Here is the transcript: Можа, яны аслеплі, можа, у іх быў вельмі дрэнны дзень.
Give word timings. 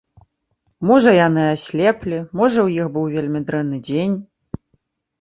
Можа, 0.91 1.13
яны 1.17 1.43
аслеплі, 1.57 2.23
можа, 2.43 2.65
у 2.67 2.75
іх 2.79 2.93
быў 2.99 3.05
вельмі 3.15 3.39
дрэнны 3.49 3.77
дзень. 3.87 4.21